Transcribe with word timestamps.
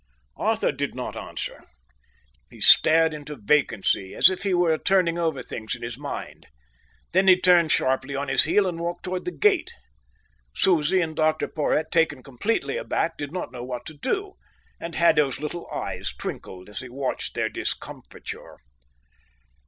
Arthur 0.37 0.71
did 0.71 0.95
not 0.95 1.15
answer. 1.15 1.63
He 2.49 2.59
stared 2.59 3.13
into 3.13 3.35
vacancy, 3.35 4.15
as 4.15 4.31
if 4.31 4.41
he 4.41 4.51
were 4.51 4.75
turning 4.79 5.19
over 5.19 5.43
things 5.43 5.75
in 5.75 5.83
his 5.83 5.95
mind. 5.95 6.47
Then 7.11 7.27
he 7.27 7.39
turned 7.39 7.71
sharply 7.71 8.15
on 8.15 8.27
his 8.27 8.45
heel 8.45 8.65
and 8.65 8.79
walked 8.79 9.03
towards 9.03 9.25
the 9.25 9.31
gate. 9.31 9.71
Susie 10.55 11.01
and 11.01 11.15
Dr 11.15 11.47
Porhoët, 11.47 11.91
taken 11.91 12.23
completely 12.23 12.77
aback, 12.77 13.15
did 13.15 13.31
not 13.31 13.51
know 13.51 13.63
what 13.63 13.85
to 13.85 13.93
do; 13.93 14.33
and 14.79 14.95
Haddo's 14.95 15.39
little 15.39 15.69
eyes 15.71 16.11
twinkled 16.17 16.67
as 16.67 16.79
he 16.79 16.89
watched 16.89 17.35
their 17.35 17.49
discomfiture. 17.49 18.57